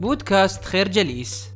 [0.00, 1.50] بودكاست خير جليس.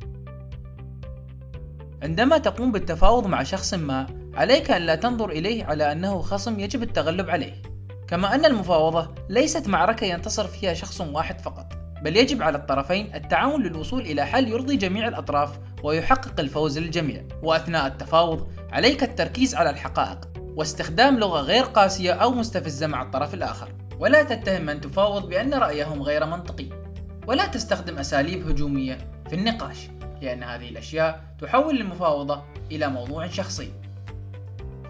[2.02, 6.82] عندما تقوم بالتفاوض مع شخص ما عليك أن لا تنظر إليه على أنه خصم يجب
[6.82, 7.62] التغلب عليه.
[8.08, 11.72] كما أن المفاوضة ليست معركة ينتصر فيها شخص واحد فقط
[12.02, 17.22] بل يجب على الطرفين التعاون للوصول إلى حل يرضي جميع الأطراف ويحقق الفوز للجميع.
[17.42, 23.68] وأثناء التفاوض عليك التركيز على الحقائق واستخدام لغة غير قاسية أو مستفزة مع الطرف الآخر.
[23.98, 26.83] ولا تتهم من تفاوض بأن رأيهم غير منطقي.
[27.26, 28.98] ولا تستخدم أساليب هجومية
[29.28, 29.88] في النقاش
[30.22, 33.72] لأن هذه الأشياء تحول المفاوضة إلى موضوع شخصي.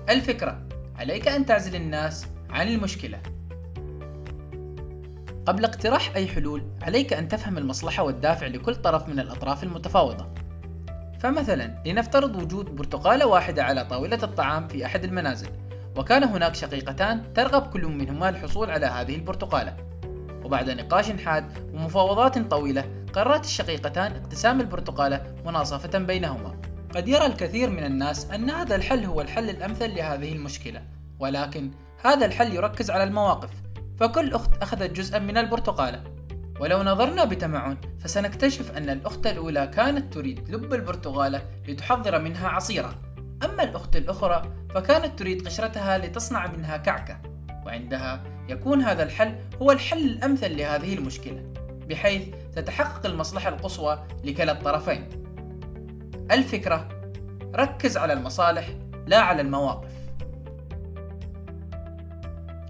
[0.09, 0.63] الفكرة
[0.97, 3.21] عليك أن تعزل الناس عن المشكلة.
[5.47, 10.29] قبل اقتراح أي حلول عليك أن تفهم المصلحة والدافع لكل طرف من الأطراف المتفاوضة.
[11.21, 15.49] فمثلا لنفترض وجود برتقالة واحدة على طاولة الطعام في أحد المنازل
[15.97, 19.77] وكان هناك شقيقتان ترغب كل منهما الحصول على هذه البرتقالة.
[20.45, 26.57] وبعد نقاش حاد ومفاوضات طويلة قررت الشقيقتان اقتسام البرتقالة مناصفة بينهما.
[26.95, 30.83] قد يرى الكثير من الناس أن هذا الحل هو الحل الأمثل لهذه المشكلة
[31.19, 31.71] ولكن
[32.05, 33.51] هذا الحل يركز على المواقف
[34.01, 36.05] فكل أخت أخذت جزءا من البرتقالة
[36.61, 42.95] ولو نظرنا بتمعن فسنكتشف أن الأخت الأولى كانت تريد لب البرتقالة لتحضر منها عصيرا
[43.45, 44.43] أما الأخت الأخرى
[44.75, 47.19] فكانت تريد قشرتها لتصنع منها كعكة.
[47.67, 51.43] وعندها يكون هذا الحل هو الحل الأمثل لهذه المشكلة
[51.89, 52.23] بحيث
[52.57, 55.09] تتحقق المصلحة القصوى لكلا الطرفين.
[56.31, 56.89] الفكرة
[57.55, 58.69] ركز على المصالح
[59.07, 59.91] لا على المواقف.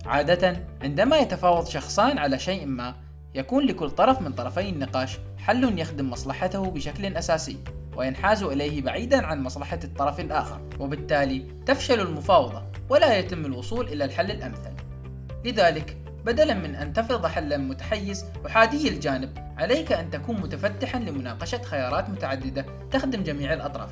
[0.06, 2.94] عادة عندما يتفاوض شخصان على شيء ما
[3.34, 7.58] يكون لكل طرف من طرفي النقاش حل يخدم مصلحته بشكل أساسي
[7.96, 14.30] وينحاز إليه بعيدا عن مصلحة الطرف الآخر وبالتالي تفشل المفاوضة ولا يتم الوصول إلى الحل
[14.30, 14.83] الأمثل.
[15.44, 22.10] لذلك بدلا من أن تفرض حلا متحيز وحادي الجانب عليك أن تكون متفتحا لمناقشة خيارات
[22.10, 23.90] متعددة تخدم جميع الأطراف.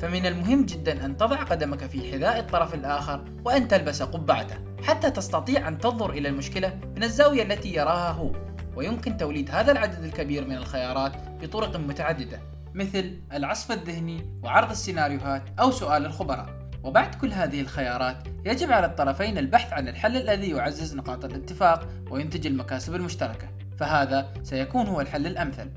[0.00, 5.68] فمن المهم جدا أن تضع قدمك في حذاء الطرف الآخر وأن تلبس قبعته حتى تستطيع
[5.68, 8.30] أن تنظر إلى المشكلة من الزاوية التي يراها هو.
[8.76, 11.12] ويمكن توليد هذا العدد الكبير من الخيارات
[11.42, 12.40] بطرق متعددة
[12.74, 16.63] مثل العصف الذهني وعرض السيناريوهات أو سؤال الخبراء.
[16.84, 22.46] وبعد كل هذه الخيارات يجب على الطرفين البحث عن الحل الذي يعزز نقاط الاتفاق وينتج
[22.46, 25.70] المكاسب المشتركة فهذا سيكون هو الحل الأمثل.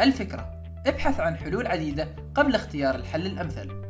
[0.00, 3.82] الفكرة ابحث عن حلول عديدة قبل اختيار الحل الأمثل.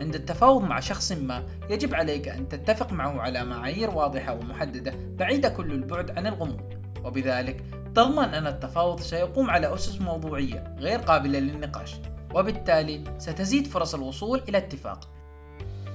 [0.00, 5.48] عند التفاوض مع شخص ما يجب عليك أن تتفق معه على معايير واضحة ومحددة بعيدة
[5.48, 6.74] كل البعد عن الغموض.
[7.04, 7.64] وبذلك
[7.94, 11.96] تضمن أن التفاوض سيقوم على أسس موضوعية غير قابلة للنقاش.
[12.34, 15.08] وبالتالي ستزيد فرص الوصول إلى اتفاق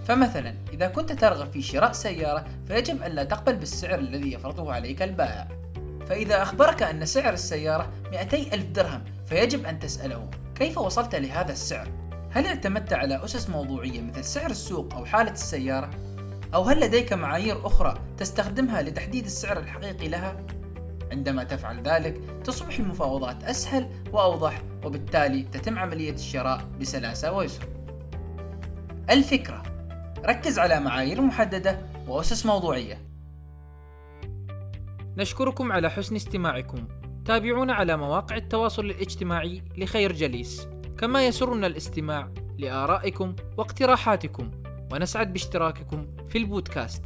[0.05, 5.47] فمثلا إذا كنت ترغب في شراء سيارة فيجب ألا تقبل بالسعر الذي يفرضه عليك البائع
[6.07, 11.87] فإذا أخبرك أن سعر السيارة 200 ألف درهم فيجب أن تسأله كيف وصلت لهذا السعر؟
[12.31, 15.89] هل اعتمدت على أسس موضوعية مثل سعر السوق أو حالة السيارة؟
[16.53, 20.45] أو هل لديك معايير أخرى تستخدمها لتحديد السعر الحقيقي لها؟
[21.13, 27.63] عندما تفعل ذلك تصبح المفاوضات أسهل وأوضح وبالتالي تتم عملية الشراء بسلاسة ويسر.
[29.09, 29.63] الفكرة
[30.25, 33.01] ركز على معايير محددة وأسس موضوعية.
[35.17, 36.87] نشكركم على حسن استماعكم.
[37.25, 44.51] تابعونا على مواقع التواصل الاجتماعي لخير جليس، كما يسرنا الاستماع لآرائكم واقتراحاتكم،
[44.93, 47.03] ونسعد باشتراككم في البودكاست.